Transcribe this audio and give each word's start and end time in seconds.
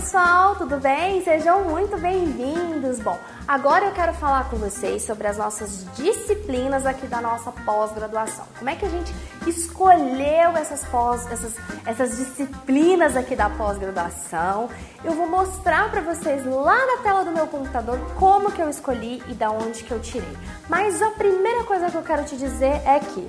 Pessoal, 0.00 0.54
tudo 0.54 0.76
bem? 0.76 1.24
Sejam 1.24 1.64
muito 1.64 1.98
bem-vindos. 1.98 3.00
Bom, 3.00 3.18
Agora 3.48 3.86
eu 3.86 3.92
quero 3.92 4.12
falar 4.12 4.50
com 4.50 4.58
vocês 4.58 5.04
sobre 5.04 5.26
as 5.26 5.38
nossas 5.38 5.86
disciplinas 5.96 6.84
aqui 6.84 7.06
da 7.06 7.18
nossa 7.18 7.50
pós-graduação. 7.50 8.44
Como 8.58 8.68
é 8.68 8.76
que 8.76 8.84
a 8.84 8.88
gente 8.90 9.10
escolheu 9.46 10.54
essas, 10.54 10.84
pós, 10.84 11.26
essas, 11.32 11.54
essas 11.86 12.18
disciplinas 12.18 13.16
aqui 13.16 13.34
da 13.34 13.48
pós-graduação? 13.48 14.68
Eu 15.02 15.12
vou 15.12 15.26
mostrar 15.26 15.90
para 15.90 16.02
vocês 16.02 16.44
lá 16.44 16.76
na 16.76 17.02
tela 17.02 17.24
do 17.24 17.32
meu 17.32 17.46
computador 17.46 17.98
como 18.18 18.52
que 18.52 18.60
eu 18.60 18.68
escolhi 18.68 19.22
e 19.28 19.32
da 19.32 19.50
onde 19.50 19.82
que 19.82 19.92
eu 19.92 19.98
tirei. 19.98 20.36
Mas 20.68 21.00
a 21.00 21.12
primeira 21.12 21.64
coisa 21.64 21.90
que 21.90 21.96
eu 21.96 22.02
quero 22.02 22.24
te 22.26 22.36
dizer 22.36 22.82
é 22.84 23.00
que 23.00 23.26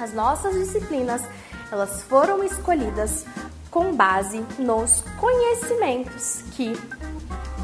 as 0.00 0.14
nossas 0.14 0.54
disciplinas 0.54 1.22
elas 1.70 2.02
foram 2.04 2.42
escolhidas 2.42 3.26
com 3.78 3.94
base 3.94 4.44
nos 4.58 5.04
conhecimentos 5.20 6.42
que 6.56 6.76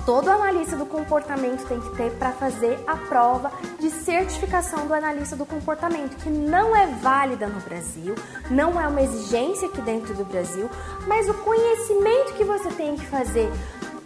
todo 0.07 0.31
analista 0.31 0.77
do 0.77 0.87
comportamento 0.87 1.67
tem 1.67 1.81
que 1.81 1.97
ter 1.97 2.13
para 2.13 2.31
fazer 2.31 2.79
a 2.87 2.95
prova 2.95 3.51
de 3.81 3.91
certificação 3.91 4.87
do 4.87 4.95
analista 4.95 5.35
do 5.35 5.45
comportamento, 5.45 6.17
que 6.23 6.31
não 6.31 6.77
é 6.77 6.87
válida 6.87 7.49
no 7.49 7.59
Brasil, 7.63 8.15
não 8.49 8.81
é 8.81 8.87
uma 8.87 9.03
exigência 9.03 9.67
aqui 9.67 9.81
dentro 9.81 10.15
do 10.15 10.25
Brasil, 10.25 10.71
mas 11.09 11.29
o 11.29 11.35
conhecimento 11.35 12.35
que 12.35 12.45
você 12.45 12.69
tem 12.69 12.95
que 12.95 13.07
fazer 13.07 13.51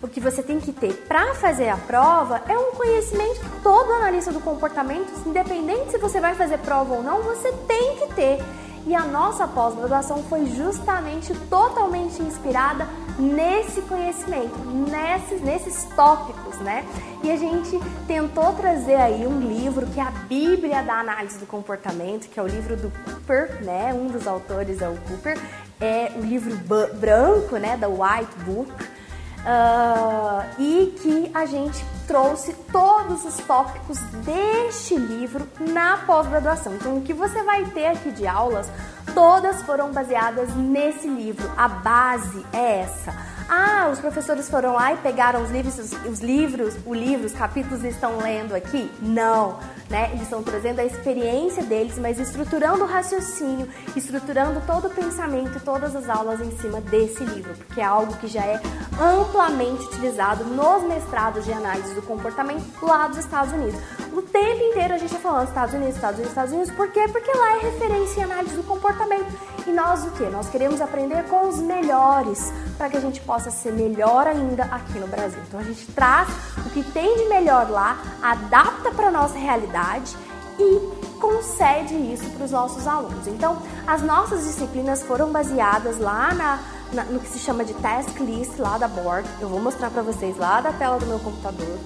o 0.00 0.08
que 0.08 0.18
você 0.18 0.42
tem 0.42 0.60
que 0.60 0.72
ter 0.72 0.94
para 1.08 1.34
fazer 1.34 1.68
a 1.68 1.76
prova 1.76 2.40
é 2.48 2.56
um 2.56 2.70
conhecimento 2.70 3.40
que 3.40 3.62
todo 3.62 3.92
analista 3.92 4.32
do 4.32 4.40
comportamento, 4.40 5.12
independente 5.26 5.90
se 5.90 5.98
você 5.98 6.20
vai 6.20 6.34
fazer 6.34 6.56
prova 6.60 6.94
ou 6.94 7.02
não, 7.02 7.20
você 7.20 7.52
tem 7.66 7.96
que 7.96 8.14
ter. 8.14 8.38
E 8.86 8.94
a 8.94 9.04
nossa 9.04 9.46
pós-graduação 9.46 10.22
foi 10.24 10.46
justamente 10.46 11.34
totalmente 11.50 12.22
inspirada 12.22 12.86
nesse 13.18 13.82
conhecimento, 13.82 14.56
nesses, 14.90 15.42
nesses 15.42 15.84
tópicos, 15.96 16.58
né? 16.60 16.84
E 17.22 17.30
a 17.30 17.36
gente 17.36 17.78
tentou 18.06 18.52
trazer 18.52 18.94
aí 18.94 19.26
um 19.26 19.40
livro 19.40 19.86
que 19.86 19.98
é 19.98 20.02
a 20.02 20.10
Bíblia 20.10 20.82
da 20.82 21.00
Análise 21.00 21.38
do 21.38 21.46
Comportamento, 21.46 22.28
que 22.28 22.38
é 22.38 22.42
o 22.42 22.46
livro 22.46 22.76
do 22.76 22.90
Cooper, 23.04 23.62
né? 23.64 23.92
Um 23.92 24.06
dos 24.06 24.26
autores 24.26 24.80
é 24.80 24.88
o 24.88 24.96
Cooper, 25.08 25.38
é 25.80 26.12
o 26.16 26.20
livro 26.20 26.56
branco, 26.94 27.56
né? 27.56 27.76
Da 27.76 27.88
White 27.88 28.38
Book. 28.46 28.97
Uh, 29.38 30.44
e 30.58 30.94
que 31.00 31.30
a 31.32 31.46
gente 31.46 31.82
trouxe 32.06 32.52
todos 32.72 33.24
os 33.24 33.36
tópicos 33.44 33.98
deste 34.24 34.96
livro 34.96 35.48
na 35.58 35.98
pós-graduação. 35.98 36.74
Então, 36.74 36.96
o 36.96 37.02
que 37.02 37.12
você 37.12 37.42
vai 37.42 37.64
ter 37.66 37.86
aqui 37.86 38.10
de 38.10 38.26
aulas, 38.26 38.68
todas 39.14 39.62
foram 39.62 39.92
baseadas 39.92 40.54
nesse 40.54 41.06
livro. 41.06 41.50
A 41.56 41.68
base 41.68 42.44
é 42.52 42.80
essa. 42.80 43.14
Ah, 43.48 43.88
os 43.90 43.98
professores 43.98 44.48
foram 44.50 44.74
lá 44.74 44.92
e 44.92 44.96
pegaram 44.98 45.42
os 45.42 45.50
livros, 45.50 45.78
os 46.04 46.20
livros, 46.20 46.76
o 46.84 46.92
livro, 46.92 47.26
os 47.26 47.32
capítulos 47.32 47.82
estão 47.84 48.18
lendo 48.18 48.54
aqui? 48.54 48.90
Não 49.00 49.58
né? 49.88 50.10
Eles 50.10 50.22
estão 50.22 50.42
trazendo 50.42 50.80
a 50.80 50.84
experiência 50.84 51.62
deles, 51.62 51.98
mas 51.98 52.18
estruturando 52.18 52.84
o 52.84 52.86
raciocínio, 52.86 53.68
estruturando 53.96 54.62
todo 54.66 54.88
o 54.88 54.90
pensamento 54.90 55.60
todas 55.64 55.96
as 55.96 56.08
aulas 56.08 56.40
em 56.40 56.50
cima 56.58 56.80
desse 56.80 57.24
livro, 57.24 57.54
porque 57.54 57.80
é 57.80 57.84
algo 57.84 58.14
que 58.16 58.26
já 58.26 58.44
é 58.44 58.60
amplamente 59.00 59.84
utilizado 59.84 60.44
nos 60.44 60.82
mestrados 60.84 61.44
de 61.44 61.52
análise 61.52 61.94
do 61.94 62.02
comportamento 62.02 62.64
lá 62.82 63.08
dos 63.08 63.18
Estados 63.18 63.52
Unidos. 63.52 63.80
O 64.12 64.22
tempo 64.22 64.62
inteiro 64.62 64.94
a 64.94 64.98
gente 64.98 65.14
está 65.14 65.20
falando 65.20 65.48
Estados 65.48 65.74
Unidos, 65.74 65.94
Estados 65.94 66.16
Unidos, 66.16 66.30
Estados 66.30 66.52
Unidos, 66.52 66.74
por 66.74 66.90
quê? 66.90 67.06
Porque 67.10 67.30
lá 67.36 67.56
é 67.56 67.58
referência 67.60 68.20
em 68.20 68.24
análise 68.24 68.56
do 68.56 68.62
comportamento. 68.64 69.26
E 69.66 69.70
nós 69.70 70.04
o 70.04 70.10
que? 70.12 70.24
Nós 70.24 70.48
queremos 70.48 70.80
aprender 70.80 71.24
com 71.24 71.46
os 71.46 71.58
melhores 71.58 72.52
para 72.78 72.88
que 72.88 72.96
a 72.96 73.00
gente 73.00 73.20
possa 73.20 73.50
ser 73.50 73.72
melhor 73.72 74.26
ainda 74.26 74.64
aqui 74.64 74.98
no 74.98 75.06
Brasil. 75.06 75.38
Então 75.46 75.60
a 75.60 75.62
gente 75.62 75.86
traz 75.92 76.28
o 76.64 76.70
que 76.70 76.82
tem 76.82 77.16
de 77.18 77.24
melhor 77.26 77.68
lá, 77.68 77.98
adapta 78.22 78.77
para 78.90 79.10
nossa 79.10 79.38
realidade 79.38 79.48
realidade 79.58 80.16
e 80.58 80.80
concede 81.18 81.94
isso 81.94 82.28
para 82.30 82.44
os 82.44 82.50
nossos 82.50 82.86
alunos. 82.86 83.26
Então, 83.26 83.60
as 83.86 84.02
nossas 84.02 84.44
disciplinas 84.44 85.02
foram 85.02 85.30
baseadas 85.30 85.98
lá 85.98 86.34
na, 86.34 86.60
na, 86.92 87.04
no 87.04 87.20
que 87.20 87.28
se 87.28 87.38
chama 87.38 87.64
de 87.64 87.74
task 87.74 88.18
list 88.20 88.58
lá 88.58 88.76
da 88.76 88.88
board. 88.88 89.28
Eu 89.40 89.48
vou 89.48 89.60
mostrar 89.60 89.90
para 89.90 90.02
vocês 90.02 90.36
lá 90.36 90.60
da 90.60 90.72
tela 90.72 90.98
do 90.98 91.06
meu 91.06 91.18
computador. 91.20 91.78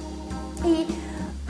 E 0.64 0.86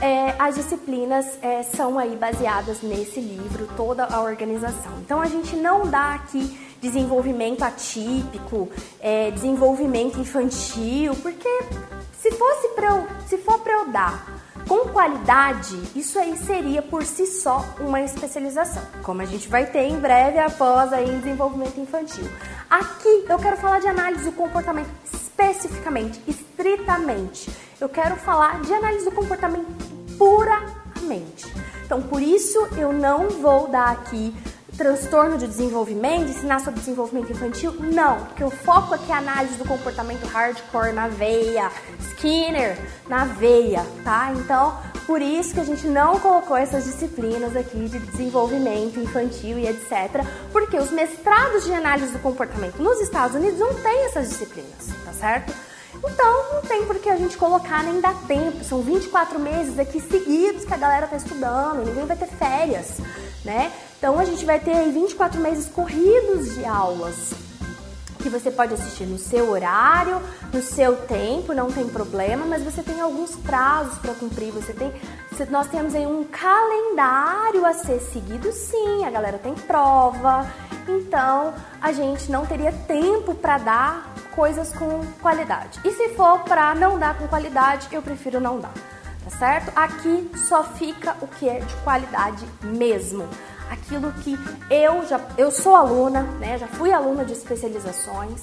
é, 0.01 0.35
as 0.37 0.55
disciplinas 0.55 1.25
é, 1.41 1.63
são 1.63 1.97
aí 1.97 2.15
baseadas 2.15 2.81
nesse 2.81 3.21
livro, 3.21 3.69
toda 3.77 4.05
a 4.05 4.21
organização. 4.21 4.91
Então, 4.99 5.21
a 5.21 5.27
gente 5.27 5.55
não 5.55 5.87
dá 5.87 6.15
aqui 6.15 6.59
desenvolvimento 6.81 7.63
atípico, 7.63 8.69
é, 8.99 9.31
desenvolvimento 9.31 10.19
infantil, 10.19 11.15
porque 11.21 11.47
se 12.19 12.31
fosse 12.31 12.67
para 12.69 12.89
eu, 12.89 13.07
se 13.27 13.37
for 13.37 13.59
para 13.59 13.73
eu 13.73 13.87
dar 13.89 14.42
com 14.73 14.87
qualidade, 14.87 15.77
isso 15.95 16.17
aí 16.17 16.35
seria 16.35 16.81
por 16.81 17.03
si 17.03 17.27
só 17.27 17.63
uma 17.79 18.01
especialização, 18.01 18.81
como 19.03 19.21
a 19.21 19.25
gente 19.25 19.47
vai 19.47 19.67
ter 19.67 19.83
em 19.83 19.99
breve 19.99 20.39
após 20.39 20.91
aí 20.91 21.07
em 21.07 21.19
desenvolvimento 21.19 21.79
infantil. 21.79 22.27
Aqui 22.67 23.23
eu 23.29 23.37
quero 23.37 23.55
falar 23.57 23.79
de 23.81 23.87
análise 23.87 24.23
do 24.23 24.31
comportamento 24.31 24.89
especificamente, 25.13 26.19
estritamente. 26.27 27.51
Eu 27.79 27.87
quero 27.87 28.15
falar 28.15 28.61
de 28.61 28.73
análise 28.73 29.05
do 29.05 29.11
comportamento 29.11 29.67
puramente. 30.17 31.53
Então, 31.85 32.01
por 32.01 32.19
isso 32.19 32.57
eu 32.75 32.91
não 32.91 33.29
vou 33.29 33.67
dar 33.67 33.91
aqui 33.91 34.33
transtorno 34.77 35.37
de 35.37 35.47
desenvolvimento, 35.47 36.29
ensinar 36.29 36.59
sobre 36.59 36.79
desenvolvimento 36.79 37.31
infantil? 37.31 37.73
Não, 37.79 38.25
porque 38.25 38.43
o 38.43 38.49
foco 38.49 38.93
aqui 38.93 39.11
é 39.11 39.15
a 39.15 39.17
análise 39.17 39.55
do 39.55 39.65
comportamento 39.65 40.25
hardcore 40.25 40.93
na 40.93 41.07
veia, 41.07 41.71
Skinner 41.99 42.77
na 43.07 43.25
veia, 43.25 43.85
tá? 44.03 44.31
Então, 44.35 44.77
por 45.05 45.21
isso 45.21 45.53
que 45.53 45.59
a 45.59 45.65
gente 45.65 45.85
não 45.87 46.19
colocou 46.19 46.55
essas 46.55 46.85
disciplinas 46.85 47.55
aqui 47.55 47.89
de 47.89 47.99
desenvolvimento 47.99 48.99
infantil 48.99 49.59
e 49.59 49.67
etc, 49.67 50.25
porque 50.51 50.77
os 50.77 50.91
mestrados 50.91 51.65
de 51.65 51.73
análise 51.73 52.11
do 52.11 52.19
comportamento 52.19 52.81
nos 52.81 52.99
Estados 53.01 53.35
Unidos 53.35 53.59
não 53.59 53.73
têm 53.73 54.05
essas 54.05 54.29
disciplinas, 54.29 54.87
tá 55.03 55.13
certo? 55.13 55.53
Então, 55.95 56.53
não 56.53 56.61
tem 56.63 56.85
por 56.85 56.97
que 56.97 57.09
a 57.09 57.15
gente 57.15 57.37
colocar 57.37 57.83
nem 57.83 58.01
dar 58.01 58.15
tempo. 58.25 58.63
São 58.63 58.81
24 58.81 59.39
meses 59.39 59.77
aqui 59.77 60.01
seguidos 60.01 60.65
que 60.65 60.73
a 60.73 60.77
galera 60.77 61.07
tá 61.07 61.15
estudando, 61.15 61.85
ninguém 61.85 62.05
vai 62.05 62.17
ter 62.17 62.27
férias, 62.27 62.97
né? 63.43 63.71
Então, 63.97 64.19
a 64.19 64.25
gente 64.25 64.45
vai 64.45 64.59
ter 64.59 64.71
aí 64.71 64.91
24 64.91 65.39
meses 65.39 65.67
corridos 65.67 66.55
de 66.55 66.65
aulas 66.65 67.33
que 68.23 68.29
você 68.29 68.49
pode 68.49 68.73
assistir 68.73 69.05
no 69.05 69.17
seu 69.17 69.51
horário, 69.51 70.21
no 70.53 70.61
seu 70.61 70.95
tempo, 70.95 71.53
não 71.53 71.69
tem 71.69 71.89
problema, 71.89 72.45
mas 72.45 72.63
você 72.63 72.81
tem 72.81 73.01
alguns 73.01 73.35
prazos 73.35 73.97
para 73.99 74.13
cumprir, 74.13 74.49
você 74.51 74.71
tem 74.71 74.93
nós 75.49 75.67
temos 75.67 75.95
aí 75.95 76.05
um 76.05 76.23
calendário 76.23 77.65
a 77.65 77.73
ser 77.73 77.99
seguido, 77.99 78.51
sim, 78.51 79.03
a 79.03 79.09
galera 79.09 79.37
tem 79.39 79.53
prova, 79.53 80.47
então 80.87 81.53
a 81.81 81.91
gente 81.91 82.31
não 82.31 82.45
teria 82.45 82.71
tempo 82.71 83.33
para 83.33 83.57
dar 83.57 84.13
coisas 84.35 84.71
com 84.73 85.01
qualidade. 85.21 85.79
E 85.83 85.91
se 85.91 86.09
for 86.09 86.39
para 86.43 86.75
não 86.75 86.99
dar 86.99 87.17
com 87.17 87.27
qualidade, 87.27 87.87
eu 87.91 88.01
prefiro 88.01 88.39
não 88.39 88.59
dar, 88.59 88.73
tá 89.23 89.29
certo? 89.37 89.71
Aqui 89.75 90.29
só 90.35 90.63
fica 90.63 91.15
o 91.21 91.27
que 91.27 91.47
é 91.47 91.59
de 91.59 91.75
qualidade 91.77 92.45
mesmo. 92.61 93.27
Aquilo 93.69 94.11
que 94.13 94.37
eu 94.69 95.05
já 95.07 95.19
eu 95.37 95.49
sou 95.51 95.75
aluna, 95.75 96.23
né? 96.39 96.57
Já 96.57 96.67
fui 96.67 96.91
aluna 96.91 97.25
de 97.25 97.33
especializações, 97.33 98.41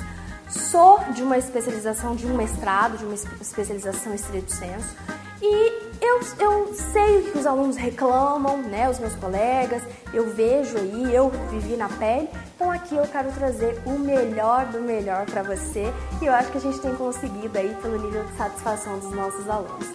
sou 0.48 0.98
de 1.12 1.22
uma 1.22 1.38
especialização 1.38 2.16
de 2.16 2.26
um 2.26 2.34
mestrado, 2.34 2.98
de 2.98 3.04
uma 3.04 3.14
especialização 3.14 4.12
em 4.12 4.16
estrito 4.16 4.52
senso 4.52 4.96
e 5.42 5.72
eu, 6.02 6.20
eu 6.38 6.74
sei 6.74 7.20
o 7.20 7.32
que 7.32 7.38
os 7.38 7.46
alunos 7.46 7.76
reclamam, 7.76 8.58
né, 8.58 8.90
os 8.90 8.98
meus 8.98 9.14
colegas, 9.14 9.82
eu 10.12 10.34
vejo 10.34 10.76
aí, 10.76 11.14
eu 11.14 11.30
vivi 11.50 11.76
na 11.76 11.88
pele, 11.88 12.28
então 12.54 12.70
aqui 12.70 12.94
eu 12.94 13.06
quero 13.06 13.32
trazer 13.32 13.80
o 13.86 13.98
melhor 13.98 14.66
do 14.66 14.80
melhor 14.80 15.24
para 15.24 15.42
você 15.42 15.90
e 16.20 16.26
eu 16.26 16.34
acho 16.34 16.50
que 16.50 16.58
a 16.58 16.60
gente 16.60 16.78
tem 16.80 16.94
conseguido 16.94 17.56
aí 17.56 17.74
pelo 17.80 17.98
nível 17.98 18.22
de 18.24 18.36
satisfação 18.36 18.98
dos 18.98 19.12
nossos 19.12 19.48
alunos. 19.48 19.88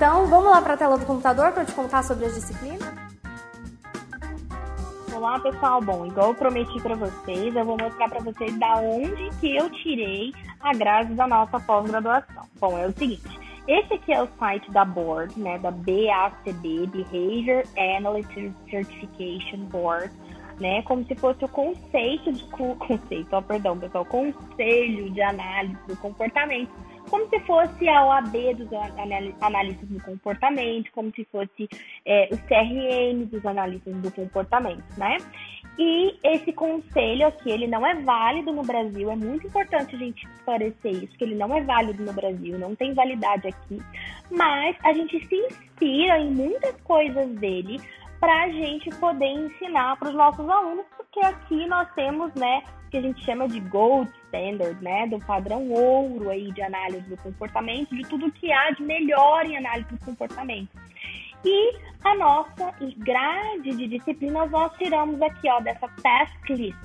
Então 0.00 0.26
vamos 0.28 0.50
lá 0.50 0.62
para 0.62 0.72
a 0.72 0.76
tela 0.78 0.96
do 0.96 1.04
computador 1.04 1.52
para 1.52 1.62
eu 1.62 1.66
te 1.66 1.74
contar 1.74 2.02
sobre 2.02 2.24
as 2.24 2.34
disciplinas? 2.34 2.90
Olá 5.14 5.38
pessoal, 5.40 5.82
bom, 5.82 6.06
igual 6.06 6.28
eu 6.28 6.34
prometi 6.34 6.80
para 6.80 6.94
vocês, 6.94 7.54
eu 7.54 7.66
vou 7.66 7.76
mostrar 7.78 8.08
para 8.08 8.20
vocês 8.20 8.58
da 8.58 8.76
onde 8.78 9.28
que 9.38 9.54
eu 9.54 9.68
tirei 9.68 10.32
a 10.60 10.72
grade 10.72 11.12
da 11.12 11.28
nossa 11.28 11.60
pós-graduação. 11.60 12.44
Bom, 12.58 12.78
é 12.78 12.86
o 12.86 12.92
seguinte, 12.92 13.38
esse 13.68 13.92
aqui 13.92 14.10
é 14.10 14.22
o 14.22 14.28
site 14.38 14.70
da 14.70 14.86
board, 14.86 15.38
né, 15.38 15.58
da 15.58 15.70
BACB, 15.70 16.86
Behavior 16.86 17.64
Analytics 17.76 18.54
Certification 18.70 19.66
Board, 19.66 20.10
né, 20.58 20.80
como 20.84 21.04
se 21.04 21.14
fosse 21.14 21.44
o 21.44 21.48
conceito 21.48 22.32
de 22.32 22.44
conceito, 22.48 23.36
oh, 23.36 23.42
perdão, 23.42 23.78
pessoal, 23.78 24.06
conselho 24.06 25.10
de 25.10 25.20
análise 25.20 25.76
do 25.86 25.96
comportamento 25.98 26.72
como 27.10 27.28
se 27.28 27.40
fosse 27.40 27.88
a 27.88 28.06
OAB 28.06 28.54
dos 28.56 28.68
analistas 29.40 29.88
do 29.88 30.00
comportamento, 30.00 30.90
como 30.92 31.10
se 31.10 31.24
fosse 31.24 31.68
é, 32.06 32.28
o 32.32 32.38
CRM 32.38 33.24
dos 33.26 33.44
analistas 33.44 33.94
do 33.96 34.10
comportamento, 34.12 34.84
né? 34.96 35.18
E 35.78 36.18
esse 36.22 36.52
conselho 36.52 37.26
aqui, 37.26 37.50
ele 37.50 37.66
não 37.66 37.86
é 37.86 37.94
válido 37.94 38.52
no 38.52 38.62
Brasil, 38.62 39.10
é 39.10 39.16
muito 39.16 39.46
importante 39.46 39.96
a 39.96 39.98
gente 39.98 40.26
esclarecer 40.36 40.92
isso, 41.04 41.16
que 41.16 41.24
ele 41.24 41.34
não 41.34 41.54
é 41.56 41.62
válido 41.62 42.04
no 42.04 42.12
Brasil, 42.12 42.58
não 42.58 42.74
tem 42.74 42.94
validade 42.94 43.48
aqui, 43.48 43.78
mas 44.30 44.76
a 44.84 44.92
gente 44.92 45.26
se 45.26 45.34
inspira 45.34 46.18
em 46.18 46.30
muitas 46.30 46.78
coisas 46.82 47.28
dele 47.36 47.80
para 48.20 48.44
a 48.44 48.48
gente 48.48 48.90
poder 48.96 49.26
ensinar 49.26 49.96
para 49.96 50.10
os 50.10 50.14
nossos 50.14 50.48
alunos, 50.48 50.84
porque 51.12 51.26
aqui 51.26 51.66
nós 51.66 51.88
temos, 51.94 52.32
né, 52.34 52.62
que 52.90 52.96
a 52.96 53.02
gente 53.02 53.24
chama 53.24 53.48
de 53.48 53.58
gold 53.60 54.10
standard, 54.26 54.82
né, 54.82 55.08
do 55.08 55.18
padrão 55.18 55.68
ouro 55.68 56.30
aí 56.30 56.52
de 56.52 56.62
análise 56.62 57.08
do 57.08 57.16
comportamento, 57.16 57.94
de 57.94 58.02
tudo 58.02 58.30
que 58.32 58.50
há 58.52 58.70
de 58.70 58.82
melhor 58.82 59.44
em 59.44 59.56
análise 59.56 59.88
do 59.88 60.04
comportamento. 60.04 60.70
E 61.44 61.76
a 62.04 62.14
nossa 62.14 62.72
grade 62.98 63.76
de 63.76 63.88
disciplinas 63.88 64.50
nós 64.50 64.72
tiramos 64.76 65.20
aqui, 65.20 65.48
ó, 65.48 65.60
dessa 65.60 65.88
task 66.00 66.50
list, 66.50 66.78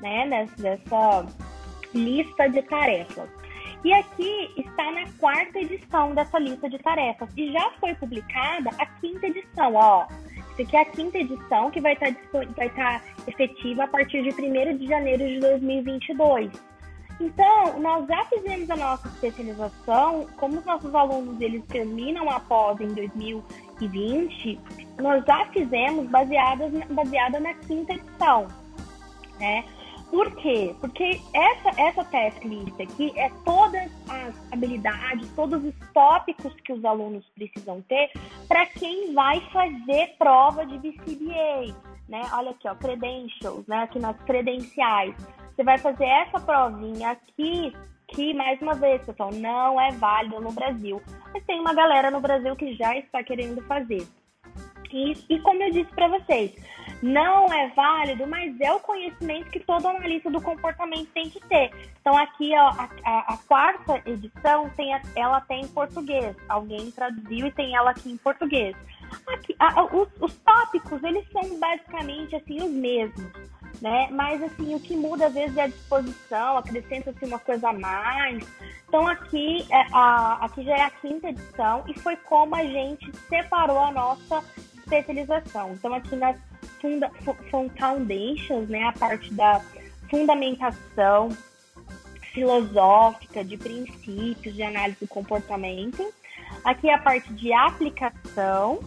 né, 0.00 0.48
dessa 0.56 1.26
lista 1.92 2.48
de 2.48 2.62
tarefas. 2.62 3.28
E 3.84 3.92
aqui 3.92 4.52
está 4.56 4.92
na 4.92 5.04
quarta 5.18 5.58
edição 5.58 6.14
dessa 6.14 6.38
lista 6.38 6.70
de 6.70 6.78
tarefas 6.78 7.28
e 7.36 7.52
já 7.52 7.70
foi 7.80 7.94
publicada 7.94 8.70
a 8.78 8.86
quinta 8.86 9.26
edição, 9.26 9.74
ó. 9.74 10.06
Isso 10.54 10.62
aqui 10.62 10.76
é 10.76 10.80
a 10.80 10.84
quinta 10.84 11.18
edição 11.18 11.70
que 11.70 11.80
vai 11.80 11.94
estar, 11.94 12.14
vai 12.56 12.68
estar 12.68 13.02
efetiva 13.26 13.84
a 13.84 13.88
partir 13.88 14.22
de 14.22 14.30
1 14.30 14.78
de 14.78 14.86
janeiro 14.86 15.26
de 15.26 15.40
2022. 15.40 16.50
Então, 17.20 17.80
nós 17.80 18.06
já 18.06 18.24
fizemos 18.24 18.70
a 18.70 18.76
nossa 18.76 19.08
especialização, 19.08 20.26
como 20.36 20.58
os 20.58 20.64
nossos 20.64 20.94
alunos 20.94 21.40
eles 21.40 21.64
terminam 21.66 22.28
após 22.30 22.80
em 22.80 22.88
2020, 22.88 24.60
nós 25.00 25.24
já 25.24 25.46
fizemos 25.46 26.08
baseadas, 26.08 26.72
baseada 26.90 27.40
na 27.40 27.54
quinta 27.54 27.92
edição, 27.92 28.48
né? 29.38 29.64
Por 30.10 30.30
quê? 30.36 30.74
Porque 30.80 31.20
essa, 31.34 31.80
essa 31.80 32.04
task 32.04 32.44
list 32.44 32.80
aqui 32.80 33.12
é 33.18 33.30
todas 33.44 33.90
as 34.08 34.52
habilidades, 34.52 35.28
todos 35.34 35.64
os 35.64 35.74
tópicos 35.92 36.54
que 36.64 36.72
os 36.72 36.84
alunos 36.84 37.24
precisam 37.34 37.82
ter 37.82 38.10
para 38.46 38.66
quem 38.66 39.12
vai 39.12 39.40
fazer 39.52 40.14
prova 40.18 40.64
de 40.64 40.78
BCBA, 40.78 41.74
né? 42.08 42.22
Olha 42.32 42.50
aqui, 42.50 42.68
ó, 42.68 42.74
credentials, 42.74 43.66
né? 43.66 43.82
Aqui 43.84 43.98
nas 43.98 44.16
credenciais. 44.22 45.14
Você 45.54 45.62
vai 45.62 45.78
fazer 45.78 46.04
essa 46.04 46.40
provinha 46.40 47.10
aqui, 47.10 47.72
que, 48.08 48.34
mais 48.34 48.60
uma 48.60 48.74
vez, 48.74 49.04
pessoal, 49.04 49.30
não 49.32 49.80
é 49.80 49.90
válido 49.92 50.40
no 50.40 50.52
Brasil. 50.52 51.00
Mas 51.32 51.44
tem 51.44 51.60
uma 51.60 51.74
galera 51.74 52.10
no 52.10 52.20
Brasil 52.20 52.54
que 52.56 52.74
já 52.74 52.96
está 52.96 53.22
querendo 53.22 53.62
fazer. 53.62 54.06
E, 54.92 55.12
e 55.28 55.40
como 55.40 55.60
eu 55.60 55.72
disse 55.72 55.90
para 55.92 56.06
vocês, 56.06 56.54
não 57.02 57.52
é 57.52 57.68
válido, 57.68 58.26
mas 58.26 58.58
é 58.60 58.72
o 58.72 58.80
conhecimento 58.80 59.50
que 59.50 59.60
todo 59.60 59.86
analista 59.88 60.30
do 60.30 60.40
comportamento 60.40 61.08
tem 61.12 61.30
que 61.30 61.40
ter. 61.40 61.70
Então 62.00 62.16
aqui 62.16 62.52
ó, 62.56 62.68
a, 62.68 62.88
a, 63.04 63.34
a 63.34 63.36
quarta 63.48 64.02
edição 64.06 64.70
tem 64.70 64.94
a, 64.94 65.02
ela 65.14 65.40
tem 65.40 65.62
em 65.62 65.68
português. 65.68 66.36
Alguém 66.48 66.90
traduziu 66.90 67.46
e 67.46 67.52
tem 67.52 67.74
ela 67.74 67.90
aqui 67.90 68.10
em 68.10 68.16
português. 68.16 68.76
Aqui, 69.28 69.56
os, 69.92 70.08
os 70.20 70.34
tópicos 70.38 71.02
eles 71.04 71.24
são 71.30 71.58
basicamente 71.58 72.36
assim 72.36 72.62
os 72.62 72.70
mesmos 72.70 73.32
né? 73.80 74.08
Mas 74.10 74.42
assim, 74.42 74.74
o 74.74 74.80
que 74.80 74.96
muda 74.96 75.26
às 75.26 75.34
vezes 75.34 75.56
é 75.56 75.62
a 75.64 75.68
disposição, 75.68 76.56
acrescenta-se 76.56 77.24
uma 77.24 77.38
coisa 77.38 77.68
a 77.68 77.72
mais. 77.72 78.42
Então 78.88 79.06
aqui, 79.06 79.66
é, 79.70 79.86
a, 79.92 80.44
aqui 80.44 80.64
já 80.64 80.76
é 80.76 80.82
a 80.82 80.90
quinta 80.90 81.28
edição 81.28 81.84
e 81.86 81.98
foi 82.00 82.16
como 82.16 82.54
a 82.54 82.64
gente 82.64 83.10
separou 83.28 83.78
a 83.78 83.92
nossa 83.92 84.42
especialização. 84.74 85.72
Então 85.72 85.92
aqui 85.92 86.14
nas 86.16 86.36
funda, 86.84 87.10
foundations, 87.78 88.68
né, 88.68 88.82
a 88.82 88.92
parte 88.92 89.32
da 89.32 89.58
fundamentação 90.10 91.34
filosófica 92.34 93.42
de 93.42 93.56
princípios 93.56 94.54
de 94.54 94.62
análise 94.62 94.98
do 95.00 95.08
comportamento. 95.08 96.12
Aqui 96.62 96.90
é 96.90 96.94
a 96.94 96.98
parte 96.98 97.32
de 97.32 97.54
aplicação, 97.54 98.80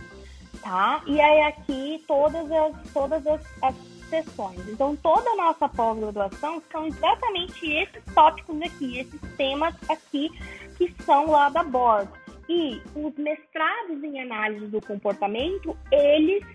tá? 0.62 1.02
E 1.08 1.20
aí 1.20 1.42
aqui 1.42 2.04
todas 2.08 2.52
as 2.52 2.92
todas 2.94 3.26
as, 3.26 3.42
as 3.64 3.76
sessões. 4.10 4.60
Então, 4.70 4.96
toda 4.96 5.30
a 5.32 5.36
nossa 5.36 5.68
pós-graduação 5.68 6.62
são 6.72 6.86
exatamente 6.88 7.70
esses 7.70 8.04
tópicos 8.14 8.62
aqui, 8.62 9.00
esses 9.00 9.22
temas 9.36 9.76
aqui 9.90 10.30
que 10.78 10.94
são 11.04 11.32
lá 11.32 11.50
da 11.50 11.64
board. 11.64 12.10
E 12.48 12.82
os 12.96 13.14
mestrados 13.18 14.02
em 14.04 14.22
análise 14.22 14.68
do 14.68 14.82
comportamento, 14.82 15.76
eles 15.92 16.46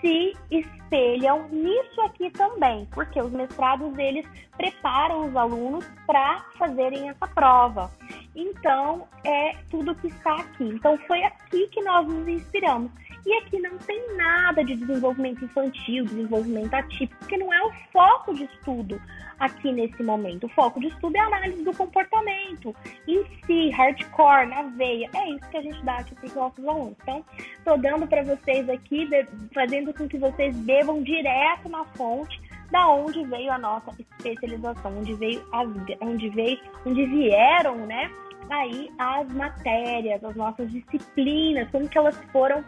se 0.00 0.36
espelham 0.50 1.48
nisso 1.48 2.00
aqui 2.02 2.30
também, 2.30 2.86
porque 2.92 3.20
os 3.20 3.30
mestrados 3.32 3.96
eles 3.98 4.26
preparam 4.56 5.28
os 5.28 5.36
alunos 5.36 5.84
para 6.06 6.44
fazerem 6.58 7.08
essa 7.08 7.26
prova. 7.26 7.90
Então, 8.34 9.06
é 9.24 9.56
tudo 9.70 9.94
que 9.94 10.08
está 10.08 10.36
aqui. 10.36 10.64
Então, 10.64 10.96
foi 11.06 11.22
aqui 11.22 11.66
que 11.68 11.82
nós 11.82 12.06
nos 12.06 12.26
inspiramos. 12.28 12.90
E 13.26 13.34
aqui 13.34 13.58
não 13.60 13.76
tem 13.78 14.16
nada 14.16 14.64
de 14.64 14.74
desenvolvimento 14.74 15.44
infantil, 15.44 16.04
desenvolvimento 16.04 16.74
atípico, 16.74 17.18
porque 17.18 17.36
não 17.36 17.52
é 17.52 17.62
o 17.62 17.72
foco 17.92 18.34
de 18.34 18.44
estudo 18.44 19.00
aqui 19.38 19.72
nesse 19.72 20.02
momento. 20.02 20.44
O 20.44 20.48
foco 20.50 20.80
de 20.80 20.88
estudo 20.88 21.16
é 21.16 21.20
a 21.20 21.26
análise 21.26 21.62
do 21.62 21.74
comportamento 21.74 22.74
em 23.08 23.24
si, 23.44 23.70
hardcore, 23.70 24.46
na 24.46 24.62
veia. 24.62 25.08
É 25.14 25.30
isso 25.30 25.48
que 25.50 25.56
a 25.56 25.62
gente 25.62 25.82
dá 25.84 25.96
aqui 25.96 26.14
para 26.14 26.26
os 26.26 26.34
nossos 26.34 26.66
alunos. 26.66 26.96
Então, 27.02 27.24
estou 27.56 27.78
dando 27.78 28.06
para 28.06 28.22
vocês 28.22 28.68
aqui, 28.68 29.08
fazendo 29.54 29.92
com 29.94 30.08
que 30.08 30.18
vocês 30.18 30.56
bebam 30.56 31.02
direto 31.02 31.68
na 31.68 31.84
fonte 31.84 32.40
da 32.70 32.88
onde 32.88 33.24
veio 33.24 33.50
a 33.50 33.58
nossa 33.58 33.92
especialização, 33.98 34.98
onde 34.98 35.14
veio 35.14 35.44
as, 35.52 35.68
onde 36.00 36.28
veio, 36.30 36.60
onde 36.86 37.04
vieram, 37.06 37.86
né? 37.86 38.10
Aí 38.48 38.90
as 38.98 39.32
matérias, 39.32 40.22
as 40.22 40.34
nossas 40.34 40.70
disciplinas, 40.70 41.68
como 41.70 41.88
que 41.88 41.98
elas 41.98 42.16
foram 42.32 42.64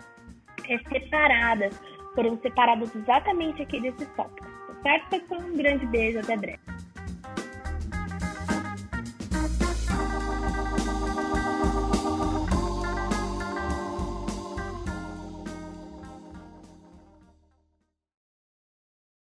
é, 0.75 0.79
separadas, 0.89 1.81
foram 2.15 2.39
separadas 2.41 2.95
exatamente 2.95 3.63
aqui 3.63 3.81
desses 3.81 4.09
tópicos. 4.17 4.51
Tá 4.67 4.75
certo, 4.83 5.09
pessoal? 5.11 5.41
Um 5.41 5.57
grande 5.57 5.87
beijo, 5.87 6.19
até 6.19 6.37
breve. 6.37 6.72